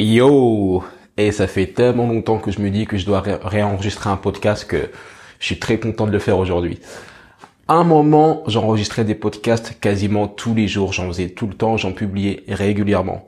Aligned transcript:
Yo 0.00 0.84
Et 1.16 1.32
ça 1.32 1.48
fait 1.48 1.66
tellement 1.66 2.06
longtemps 2.06 2.38
que 2.38 2.52
je 2.52 2.60
me 2.60 2.70
dis 2.70 2.86
que 2.86 2.96
je 2.96 3.04
dois 3.04 3.20
réenregistrer 3.20 4.08
un 4.08 4.16
podcast 4.16 4.64
que 4.64 4.90
je 5.40 5.44
suis 5.44 5.58
très 5.58 5.80
content 5.80 6.06
de 6.06 6.12
le 6.12 6.20
faire 6.20 6.38
aujourd'hui. 6.38 6.78
À 7.66 7.74
un 7.74 7.84
moment, 7.84 8.44
j'enregistrais 8.46 9.04
des 9.04 9.16
podcasts 9.16 9.80
quasiment 9.80 10.28
tous 10.28 10.54
les 10.54 10.68
jours, 10.68 10.92
j'en 10.92 11.08
faisais 11.08 11.30
tout 11.30 11.48
le 11.48 11.54
temps, 11.54 11.76
j'en 11.76 11.90
publiais 11.90 12.44
régulièrement. 12.46 13.26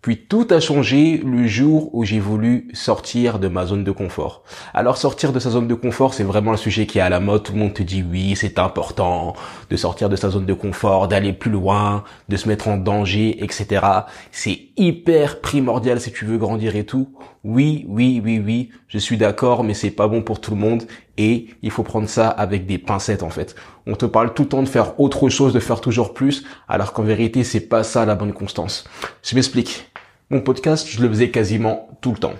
Puis 0.00 0.16
tout 0.16 0.46
a 0.50 0.60
changé 0.60 1.20
le 1.24 1.46
jour 1.46 1.90
où 1.92 2.04
j'ai 2.04 2.20
voulu 2.20 2.68
sortir 2.72 3.38
de 3.38 3.48
ma 3.48 3.66
zone 3.66 3.82
de 3.82 3.90
confort. 3.90 4.44
Alors 4.72 4.96
sortir 4.96 5.32
de 5.32 5.40
sa 5.40 5.50
zone 5.50 5.66
de 5.66 5.74
confort, 5.74 6.14
c'est 6.14 6.22
vraiment 6.22 6.52
un 6.52 6.56
sujet 6.56 6.86
qui 6.86 6.98
est 6.98 7.02
à 7.02 7.08
la 7.08 7.18
mode. 7.20 7.42
Tout 7.42 7.52
le 7.52 7.58
monde 7.58 7.74
te 7.74 7.82
dit 7.82 8.04
oui, 8.08 8.36
c'est 8.36 8.58
important 8.58 9.34
de 9.70 9.76
sortir 9.76 10.08
de 10.08 10.16
sa 10.16 10.30
zone 10.30 10.46
de 10.46 10.54
confort, 10.54 11.08
d'aller 11.08 11.32
plus 11.32 11.50
loin, 11.50 12.04
de 12.28 12.36
se 12.36 12.48
mettre 12.48 12.68
en 12.68 12.76
danger, 12.76 13.42
etc. 13.42 13.84
C'est 14.30 14.60
hyper 14.76 15.40
primordial 15.40 16.00
si 16.00 16.12
tu 16.12 16.24
veux 16.24 16.38
grandir 16.38 16.76
et 16.76 16.84
tout. 16.84 17.08
Oui, 17.42 17.84
oui, 17.88 18.20
oui, 18.24 18.42
oui, 18.44 18.70
je 18.88 18.98
suis 18.98 19.16
d'accord, 19.16 19.64
mais 19.64 19.74
c'est 19.74 19.90
pas 19.90 20.06
bon 20.06 20.22
pour 20.22 20.40
tout 20.40 20.52
le 20.52 20.56
monde 20.58 20.84
et 21.16 21.48
il 21.62 21.70
faut 21.70 21.82
prendre 21.82 22.08
ça 22.08 22.28
avec 22.28 22.66
des 22.66 22.78
pincettes 22.78 23.22
en 23.22 23.30
fait. 23.30 23.54
On 23.86 23.94
te 23.94 24.06
parle 24.06 24.32
tout 24.34 24.42
le 24.44 24.48
temps 24.48 24.62
de 24.62 24.68
faire 24.68 24.98
autre 25.00 25.28
chose, 25.28 25.52
de 25.52 25.60
faire 25.60 25.80
toujours 25.80 26.14
plus, 26.14 26.44
alors 26.68 26.92
qu'en 26.92 27.02
vérité 27.02 27.44
c'est 27.44 27.60
pas 27.60 27.82
ça 27.82 28.06
la 28.06 28.14
bonne 28.14 28.32
constance. 28.32 28.84
Je 29.22 29.34
m'explique. 29.34 29.90
Mon 30.30 30.42
podcast, 30.42 30.86
je 30.86 31.00
le 31.00 31.08
faisais 31.08 31.30
quasiment 31.30 31.88
tout 32.02 32.12
le 32.12 32.18
temps. 32.18 32.34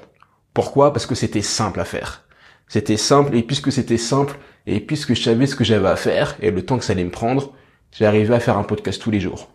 Pourquoi? 0.53 0.93
Parce 0.93 1.07
que 1.07 1.15
c'était 1.15 1.41
simple 1.41 1.81
à 1.81 1.87
faire. 1.87 2.29
C'était 2.67 2.99
simple 2.99 3.35
et 3.35 3.43
puisque 3.43 3.73
c'était 3.73 3.97
simple 3.97 4.37
et 4.67 4.81
puisque 4.81 5.15
je 5.15 5.23
savais 5.23 5.47
ce 5.47 5.57
que 5.57 5.65
j'avais 5.65 5.89
à 5.89 5.97
faire 5.97 6.37
et 6.43 6.51
le 6.51 6.67
temps 6.67 6.77
que 6.77 6.85
ça 6.85 6.93
allait 6.93 7.05
me 7.05 7.11
prendre, 7.11 7.55
arrivé 8.01 8.35
à 8.35 8.41
faire 8.41 8.59
un 8.59 8.63
podcast 8.63 9.01
tous 9.01 9.11
les 9.11 9.21
jours. 9.21 9.51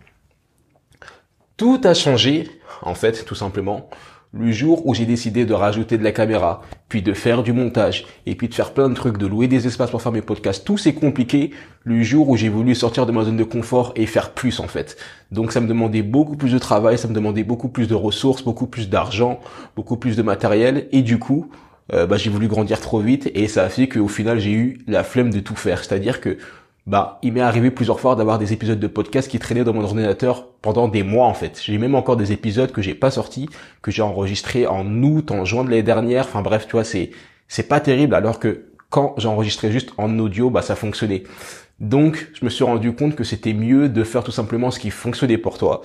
Tout 1.57 1.79
a 1.83 1.93
changé, 1.93 2.49
en 2.81 2.95
fait, 2.95 3.23
tout 3.23 3.35
simplement, 3.35 3.87
le 4.33 4.51
jour 4.51 4.85
où 4.87 4.95
j'ai 4.95 5.05
décidé 5.05 5.45
de 5.45 5.53
rajouter 5.53 5.97
de 5.99 6.03
la 6.03 6.11
caméra, 6.11 6.63
puis 6.89 7.03
de 7.03 7.13
faire 7.13 7.43
du 7.43 7.53
montage, 7.53 8.05
et 8.25 8.33
puis 8.33 8.49
de 8.49 8.53
faire 8.53 8.73
plein 8.73 8.89
de 8.89 8.95
trucs, 8.95 9.19
de 9.19 9.27
louer 9.27 9.47
des 9.47 9.67
espaces 9.67 9.91
pour 9.91 10.01
faire 10.01 10.11
mes 10.11 10.23
podcasts, 10.23 10.65
tout 10.65 10.77
c'est 10.77 10.93
compliqué 10.93 11.51
le 11.83 12.01
jour 12.01 12.29
où 12.29 12.35
j'ai 12.35 12.49
voulu 12.49 12.73
sortir 12.73 13.05
de 13.05 13.11
ma 13.11 13.23
zone 13.23 13.37
de 13.37 13.43
confort 13.43 13.93
et 13.95 14.07
faire 14.07 14.31
plus 14.31 14.59
en 14.59 14.67
fait. 14.67 14.97
Donc 15.31 15.51
ça 15.51 15.61
me 15.61 15.67
demandait 15.67 16.01
beaucoup 16.01 16.35
plus 16.35 16.51
de 16.51 16.57
travail, 16.57 16.97
ça 16.97 17.07
me 17.07 17.13
demandait 17.13 17.43
beaucoup 17.43 17.69
plus 17.69 17.87
de 17.87 17.95
ressources, 17.95 18.43
beaucoup 18.43 18.67
plus 18.67 18.89
d'argent, 18.89 19.39
beaucoup 19.75 19.97
plus 19.97 20.15
de 20.17 20.23
matériel, 20.23 20.87
et 20.91 21.03
du 21.03 21.19
coup, 21.19 21.51
euh, 21.93 22.07
bah, 22.07 22.17
j'ai 22.17 22.31
voulu 22.31 22.47
grandir 22.47 22.81
trop 22.81 23.01
vite, 23.01 23.29
et 23.35 23.47
ça 23.47 23.63
a 23.63 23.69
fait 23.69 23.87
qu'au 23.87 24.07
final 24.07 24.39
j'ai 24.39 24.53
eu 24.53 24.79
la 24.87 25.03
flemme 25.03 25.31
de 25.31 25.41
tout 25.41 25.55
faire. 25.55 25.83
C'est-à-dire 25.83 26.21
que 26.21 26.37
bah, 26.85 27.19
il 27.21 27.31
m'est 27.33 27.41
arrivé 27.41 27.71
plusieurs 27.71 27.99
fois 27.99 28.15
d'avoir 28.15 28.39
des 28.39 28.51
épisodes 28.51 28.79
de 28.79 28.87
podcast 28.87 29.29
qui 29.29 29.39
traînaient 29.39 29.63
dans 29.63 29.73
mon 29.73 29.83
ordinateur 29.83 30.47
pendant 30.61 30.87
des 30.89 31.03
mois 31.03 31.27
en 31.27 31.33
fait. 31.33 31.61
J'ai 31.63 31.77
même 31.77 31.95
encore 31.95 32.17
des 32.17 32.31
épisodes 32.33 32.71
que 32.71 32.81
j'ai 32.81 32.93
pas 32.93 33.11
sortis, 33.11 33.47
que 33.81 33.89
j'ai 33.89 34.01
enregistrés 34.01 34.67
en 34.67 34.85
août, 35.01 35.31
en 35.31 35.45
juin 35.45 35.63
de 35.63 35.69
l'année 35.69 35.83
dernière. 35.83 36.25
Enfin 36.25 36.41
bref, 36.41 36.67
tu 36.67 36.73
vois, 36.73 36.83
c'est 36.83 37.11
c'est 37.47 37.67
pas 37.67 37.79
terrible 37.79 38.15
alors 38.15 38.39
que 38.39 38.65
quand 38.89 39.15
j'enregistrais 39.17 39.71
juste 39.71 39.91
en 39.97 40.19
audio, 40.19 40.49
bah 40.49 40.61
ça 40.61 40.75
fonctionnait. 40.75 41.23
Donc, 41.79 42.29
je 42.33 42.45
me 42.45 42.49
suis 42.49 42.63
rendu 42.63 42.93
compte 42.93 43.15
que 43.15 43.23
c'était 43.23 43.53
mieux 43.53 43.89
de 43.89 44.03
faire 44.03 44.23
tout 44.23 44.31
simplement 44.31 44.71
ce 44.71 44.79
qui 44.79 44.91
fonctionnait 44.91 45.37
pour 45.37 45.57
toi 45.57 45.81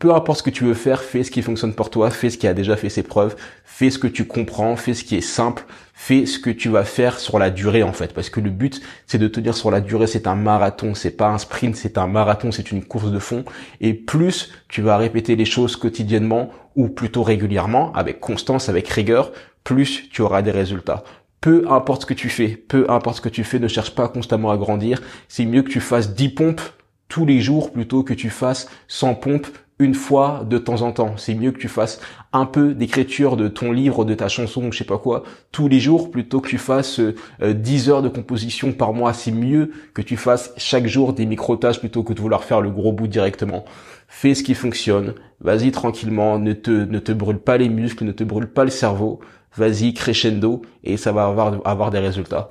peu 0.00 0.14
importe 0.14 0.38
ce 0.38 0.42
que 0.42 0.50
tu 0.50 0.64
veux 0.64 0.74
faire, 0.74 1.02
fais 1.02 1.22
ce 1.22 1.30
qui 1.30 1.42
fonctionne 1.42 1.74
pour 1.74 1.90
toi, 1.90 2.10
fais 2.10 2.30
ce 2.30 2.38
qui 2.38 2.48
a 2.48 2.54
déjà 2.54 2.74
fait 2.74 2.88
ses 2.88 3.02
preuves, 3.02 3.36
fais 3.64 3.90
ce 3.90 3.98
que 3.98 4.06
tu 4.06 4.26
comprends, 4.26 4.74
fais 4.74 4.94
ce 4.94 5.04
qui 5.04 5.14
est 5.14 5.20
simple, 5.20 5.62
fais 5.92 6.24
ce 6.24 6.38
que 6.38 6.48
tu 6.48 6.70
vas 6.70 6.84
faire 6.84 7.20
sur 7.20 7.38
la 7.38 7.50
durée 7.50 7.82
en 7.82 7.92
fait. 7.92 8.14
Parce 8.14 8.30
que 8.30 8.40
le 8.40 8.48
but, 8.48 8.80
c'est 9.06 9.18
de 9.18 9.28
te 9.28 9.40
dire 9.40 9.54
sur 9.54 9.70
la 9.70 9.82
durée, 9.82 10.06
c'est 10.06 10.26
un 10.26 10.34
marathon, 10.34 10.94
c'est 10.94 11.10
pas 11.10 11.28
un 11.28 11.36
sprint, 11.36 11.76
c'est 11.76 11.98
un 11.98 12.06
marathon, 12.06 12.50
c'est 12.50 12.72
une 12.72 12.82
course 12.82 13.12
de 13.12 13.18
fond. 13.18 13.44
Et 13.82 13.92
plus 13.92 14.50
tu 14.68 14.80
vas 14.80 14.96
répéter 14.96 15.36
les 15.36 15.44
choses 15.44 15.76
quotidiennement 15.76 16.50
ou 16.76 16.88
plutôt 16.88 17.22
régulièrement, 17.22 17.92
avec 17.92 18.20
constance, 18.20 18.70
avec 18.70 18.88
rigueur, 18.88 19.32
plus 19.64 20.08
tu 20.10 20.22
auras 20.22 20.42
des 20.42 20.50
résultats 20.50 21.04
peu 21.42 21.64
importe 21.70 22.02
ce 22.02 22.06
que 22.06 22.12
tu 22.12 22.28
fais, 22.28 22.48
peu 22.48 22.84
importe 22.90 23.16
ce 23.16 23.20
que 23.22 23.30
tu 23.30 23.44
fais, 23.44 23.58
ne 23.58 23.66
cherche 23.66 23.94
pas 23.94 24.08
constamment 24.08 24.50
à 24.50 24.58
grandir. 24.58 25.00
C'est 25.26 25.46
mieux 25.46 25.62
que 25.62 25.70
tu 25.70 25.80
fasses 25.80 26.12
10 26.14 26.28
pompes 26.34 26.60
tous 27.08 27.24
les 27.24 27.40
jours 27.40 27.72
plutôt 27.72 28.02
que 28.02 28.12
tu 28.12 28.28
fasses 28.28 28.68
100 28.88 29.14
pompes 29.14 29.48
une 29.80 29.94
fois 29.94 30.44
de 30.48 30.58
temps 30.58 30.82
en 30.82 30.92
temps. 30.92 31.14
C'est 31.16 31.34
mieux 31.34 31.50
que 31.50 31.58
tu 31.58 31.68
fasses 31.68 32.00
un 32.32 32.44
peu 32.44 32.74
d'écriture 32.74 33.36
de 33.36 33.48
ton 33.48 33.72
livre, 33.72 34.04
de 34.04 34.14
ta 34.14 34.28
chanson, 34.28 34.70
je 34.70 34.78
sais 34.78 34.84
pas 34.84 34.98
quoi, 34.98 35.24
tous 35.50 35.68
les 35.68 35.80
jours 35.80 36.10
plutôt 36.10 36.40
que 36.40 36.48
tu 36.48 36.58
fasses 36.58 37.00
10 37.42 37.88
euh, 37.88 37.92
heures 37.92 38.02
de 38.02 38.10
composition 38.10 38.72
par 38.72 38.92
mois. 38.92 39.14
C'est 39.14 39.32
mieux 39.32 39.72
que 39.94 40.02
tu 40.02 40.16
fasses 40.16 40.52
chaque 40.58 40.86
jour 40.86 41.14
des 41.14 41.24
micro-tâches 41.24 41.80
plutôt 41.80 42.04
que 42.04 42.12
de 42.12 42.20
vouloir 42.20 42.44
faire 42.44 42.60
le 42.60 42.70
gros 42.70 42.92
bout 42.92 43.08
directement. 43.08 43.64
Fais 44.06 44.34
ce 44.34 44.42
qui 44.42 44.54
fonctionne. 44.54 45.14
Vas-y 45.40 45.72
tranquillement. 45.72 46.38
Ne 46.38 46.52
te, 46.52 46.70
ne 46.70 46.98
te 46.98 47.12
brûle 47.12 47.38
pas 47.38 47.56
les 47.56 47.70
muscles, 47.70 48.04
ne 48.04 48.12
te 48.12 48.22
brûle 48.22 48.48
pas 48.48 48.64
le 48.64 48.70
cerveau. 48.70 49.20
Vas-y 49.56 49.94
crescendo 49.94 50.62
et 50.84 50.98
ça 50.98 51.10
va 51.10 51.24
avoir, 51.24 51.66
avoir 51.66 51.90
des 51.90 51.98
résultats. 51.98 52.50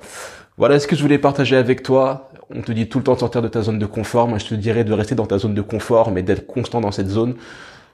Voilà 0.60 0.78
ce 0.78 0.86
que 0.86 0.94
je 0.94 1.00
voulais 1.00 1.16
partager 1.16 1.56
avec 1.56 1.82
toi? 1.82 2.30
On 2.54 2.60
te 2.60 2.70
dit 2.70 2.86
tout 2.86 2.98
le 2.98 3.04
temps 3.04 3.14
de 3.14 3.18
sortir 3.20 3.40
de 3.40 3.48
ta 3.48 3.62
zone 3.62 3.78
de 3.78 3.86
confort. 3.86 4.28
Moi, 4.28 4.36
je 4.36 4.44
te 4.44 4.54
dirais 4.54 4.84
de 4.84 4.92
rester 4.92 5.14
dans 5.14 5.24
ta 5.24 5.38
zone 5.38 5.54
de 5.54 5.62
confort, 5.62 6.10
mais 6.10 6.22
d'être 6.22 6.46
constant 6.46 6.82
dans 6.82 6.92
cette 6.92 7.08
zone. 7.08 7.36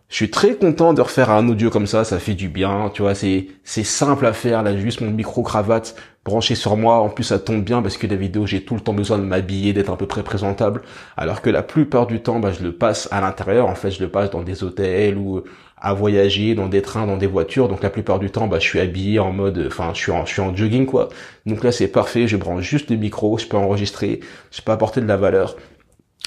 Je 0.09 0.17
suis 0.17 0.31
très 0.33 0.57
content 0.57 0.93
de 0.93 1.01
refaire 1.01 1.31
un 1.31 1.49
audio 1.49 1.71
comme 1.71 1.87
ça, 1.87 2.03
ça 2.03 2.19
fait 2.19 2.35
du 2.35 2.49
bien, 2.49 2.91
tu 2.93 3.03
vois, 3.03 3.15
c'est 3.15 3.47
c'est 3.65 3.85
simple 3.85 4.27
à 4.27 4.33
faire, 4.33 4.63
là 4.63 4.77
juste 4.77 5.01
mon 5.01 5.11
micro 5.11 5.43
cravate 5.43 5.97
branché 6.25 6.55
sur 6.55 6.77
moi, 6.77 6.99
en 6.99 7.09
plus 7.09 7.25
ça 7.25 7.41
tombe 7.41 7.65
bien 7.65 7.83
parce 7.83 7.97
que 7.97 8.07
la 8.07 8.15
vidéo 8.15 8.47
j'ai 8.47 8.63
tout 8.63 8.75
le 8.75 8.81
temps 8.81 8.93
besoin 8.95 9.19
de 9.19 9.25
m'habiller, 9.25 9.73
d'être 9.73 9.93
à 9.93 9.97
peu 9.97 10.07
près 10.07 10.23
présentable, 10.23 10.83
alors 11.17 11.43
que 11.43 11.51
la 11.51 11.65
plupart 11.65 12.07
du 12.07 12.21
temps 12.21 12.39
bah, 12.39 12.53
je 12.53 12.63
le 12.63 12.71
passe 12.73 13.09
à 13.11 13.21
l'intérieur, 13.21 13.67
en 13.67 13.75
fait 13.75 13.91
je 13.91 14.01
le 14.01 14.09
passe 14.09 14.31
dans 14.31 14.43
des 14.43 14.63
hôtels 14.63 15.19
ou 15.19 15.43
à 15.77 15.93
voyager 15.95 16.55
dans 16.55 16.69
des 16.69 16.83
trains, 16.83 17.07
dans 17.07 17.17
des 17.17 17.27
voitures. 17.27 17.69
Donc 17.69 17.83
la 17.83 17.91
plupart 17.91 18.19
du 18.19 18.31
temps, 18.31 18.47
bah, 18.47 18.59
je 18.59 18.67
suis 18.67 18.81
habillé 18.81 19.19
en 19.19 19.33
mode, 19.33 19.65
enfin, 19.67 19.93
je 19.95 19.99
suis 20.01 20.13
en, 20.13 20.25
je 20.25 20.33
suis 20.33 20.43
en 20.43 20.55
jogging 20.55 20.87
quoi. 20.87 21.09
Donc 21.45 21.65
là, 21.65 21.73
c'est 21.73 21.89
parfait. 21.89 22.27
Je 22.27 22.37
branche 22.37 22.63
juste 22.63 22.91
le 22.91 22.97
micro, 22.97 23.39
je 23.39 23.47
peux 23.47 23.57
enregistrer, 23.57 24.21
je 24.51 24.63
peux 24.63 24.73
apporter 24.73 25.01
de 25.01 25.07
la 25.07 25.17
valeur. 25.17 25.57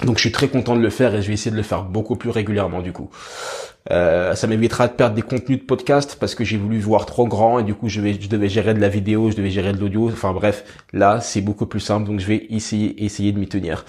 Donc 0.06 0.16
je 0.16 0.22
suis 0.22 0.32
très 0.32 0.48
content 0.48 0.76
de 0.78 0.82
le 0.82 0.90
faire 0.90 1.14
et 1.14 1.22
je 1.22 1.28
vais 1.28 1.34
essayer 1.34 1.52
de 1.52 1.58
le 1.58 1.64
faire 1.64 1.84
beaucoup 1.84 2.16
plus 2.16 2.30
régulièrement 2.30 2.82
du 2.82 2.94
coup. 2.94 3.10
Euh, 3.92 4.34
ça 4.34 4.48
m'évitera 4.48 4.88
de 4.88 4.94
perdre 4.94 5.16
des 5.16 5.22
contenus 5.22 5.60
de 5.60 5.66
podcast 5.66 6.16
parce 6.20 6.36
que 6.36 6.44
j'ai 6.46 6.58
voulu 6.58 6.80
voir 6.80 7.06
trop 7.06 7.28
grand 7.28 7.60
et 7.60 7.64
du 7.64 7.74
coup 7.74 7.90
je, 7.90 8.00
vais, 8.00 8.14
je 8.14 8.30
devais 8.30 8.48
gérer 8.48 8.74
de 8.74 8.80
la 8.80 8.88
vidéo, 8.88 9.30
je 9.30 9.36
devais 9.36 9.50
gérer 9.50 9.74
de 9.74 9.80
l'audio. 9.80 10.08
Enfin 10.08 10.31
bref, 10.31 10.64
là 10.94 11.20
c'est 11.20 11.42
beaucoup 11.42 11.66
plus 11.66 11.81
simple 11.81 12.08
donc 12.08 12.22
je 12.22 12.28
vais 12.28 12.48
essayer, 12.50 13.04
essayer 13.04 13.34
de 13.34 13.40
m'y 13.40 13.48
tenir. 13.48 13.84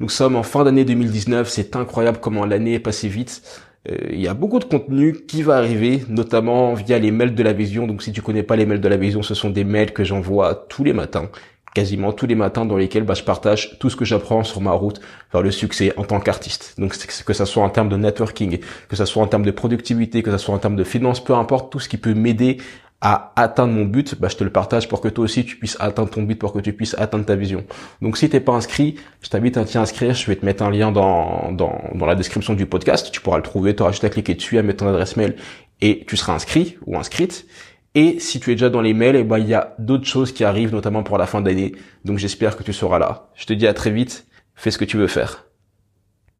Nous 0.00 0.08
sommes 0.08 0.34
en 0.34 0.42
fin 0.42 0.64
d'année 0.64 0.84
2019, 0.84 1.48
c'est 1.48 1.76
incroyable 1.76 2.18
comment 2.20 2.44
l'année 2.44 2.74
est 2.74 2.80
passée 2.80 3.08
vite. 3.08 3.42
Euh, 3.90 3.96
il 4.10 4.20
y 4.20 4.28
a 4.28 4.34
beaucoup 4.34 4.58
de 4.58 4.64
contenu 4.64 5.14
qui 5.26 5.42
va 5.42 5.56
arriver, 5.56 6.04
notamment 6.08 6.74
via 6.74 6.98
les 6.98 7.10
mails 7.10 7.34
de 7.34 7.42
la 7.42 7.52
vision. 7.52 7.86
Donc 7.86 8.02
si 8.02 8.12
tu 8.12 8.22
connais 8.22 8.42
pas 8.42 8.56
les 8.56 8.66
mails 8.66 8.80
de 8.80 8.88
la 8.88 8.96
vision, 8.96 9.22
ce 9.22 9.34
sont 9.34 9.50
des 9.50 9.64
mails 9.64 9.92
que 9.92 10.04
j'envoie 10.04 10.66
tous 10.68 10.84
les 10.84 10.92
matins, 10.92 11.28
quasiment 11.74 12.12
tous 12.12 12.26
les 12.26 12.34
matins, 12.34 12.64
dans 12.64 12.76
lesquels 12.76 13.04
bah, 13.04 13.14
je 13.14 13.22
partage 13.22 13.78
tout 13.78 13.90
ce 13.90 13.96
que 13.96 14.04
j'apprends 14.04 14.44
sur 14.44 14.60
ma 14.60 14.72
route 14.72 15.00
vers 15.32 15.42
le 15.42 15.50
succès 15.50 15.92
en 15.96 16.04
tant 16.04 16.20
qu'artiste. 16.20 16.74
Donc 16.78 16.96
que 17.24 17.32
ça 17.32 17.46
soit 17.46 17.62
en 17.62 17.70
termes 17.70 17.88
de 17.88 17.96
networking, 17.96 18.58
que 18.88 18.96
ça 18.96 19.06
soit 19.06 19.22
en 19.22 19.26
termes 19.26 19.44
de 19.44 19.50
productivité, 19.50 20.22
que 20.22 20.30
ça 20.30 20.38
soit 20.38 20.54
en 20.54 20.58
termes 20.58 20.76
de 20.76 20.84
finance, 20.84 21.22
peu 21.22 21.34
importe, 21.34 21.70
tout 21.70 21.78
ce 21.78 21.88
qui 21.88 21.98
peut 21.98 22.14
m'aider 22.14 22.58
à 23.00 23.32
atteindre 23.36 23.72
mon 23.74 23.84
but, 23.84 24.18
bah, 24.18 24.28
je 24.28 24.36
te 24.36 24.44
le 24.44 24.50
partage 24.50 24.88
pour 24.88 25.00
que 25.00 25.08
toi 25.08 25.24
aussi 25.24 25.44
tu 25.44 25.56
puisses 25.56 25.76
atteindre 25.80 26.10
ton 26.10 26.22
but, 26.22 26.36
pour 26.36 26.52
que 26.52 26.60
tu 26.60 26.72
puisses 26.72 26.94
atteindre 26.98 27.26
ta 27.26 27.36
vision. 27.36 27.64
Donc 28.00 28.16
si 28.16 28.28
t'es 28.28 28.40
pas 28.40 28.52
inscrit, 28.52 28.96
je 29.20 29.28
t'invite 29.28 29.56
à 29.56 29.64
t'y 29.64 29.78
inscrire. 29.78 30.14
Je 30.14 30.26
vais 30.26 30.36
te 30.36 30.44
mettre 30.44 30.62
un 30.62 30.70
lien 30.70 30.92
dans, 30.92 31.52
dans, 31.52 31.78
dans 31.94 32.06
la 32.06 32.14
description 32.14 32.54
du 32.54 32.66
podcast. 32.66 33.10
Tu 33.12 33.20
pourras 33.20 33.36
le 33.36 33.42
trouver. 33.42 33.76
Tu 33.76 33.82
auras 33.82 33.92
juste 33.92 34.04
à 34.04 34.08
cliquer 34.08 34.34
dessus, 34.34 34.58
à 34.58 34.62
mettre 34.62 34.84
ton 34.84 34.88
adresse 34.88 35.16
mail 35.16 35.36
et 35.80 36.04
tu 36.06 36.16
seras 36.16 36.34
inscrit 36.34 36.78
ou 36.86 36.96
inscrite. 36.96 37.46
Et 37.94 38.18
si 38.20 38.40
tu 38.40 38.50
es 38.50 38.54
déjà 38.54 38.68
dans 38.68 38.82
les 38.82 38.92
mails, 38.92 39.16
eh 39.16 39.24
ben, 39.24 39.38
il 39.38 39.48
y 39.48 39.54
a 39.54 39.74
d'autres 39.78 40.06
choses 40.06 40.32
qui 40.32 40.44
arrivent, 40.44 40.72
notamment 40.72 41.02
pour 41.02 41.16
la 41.16 41.26
fin 41.26 41.40
d'année. 41.40 41.72
Donc 42.04 42.18
j'espère 42.18 42.56
que 42.56 42.62
tu 42.62 42.72
seras 42.72 42.98
là. 42.98 43.30
Je 43.34 43.46
te 43.46 43.52
dis 43.52 43.66
à 43.66 43.74
très 43.74 43.90
vite. 43.90 44.26
Fais 44.54 44.70
ce 44.70 44.78
que 44.78 44.84
tu 44.84 44.96
veux 44.96 45.06
faire. 45.06 45.46